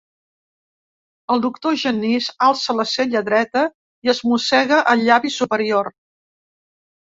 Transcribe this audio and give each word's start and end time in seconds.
El 1.35 1.43
doctor 1.43 1.77
Genís 1.81 2.31
alça 2.47 2.75
la 2.79 2.87
cella 2.95 3.23
dreta 3.29 3.65
i 4.07 4.13
es 4.17 4.25
mossega 4.33 4.83
el 4.97 5.07
llavi 5.11 5.37
superior. 5.41 5.95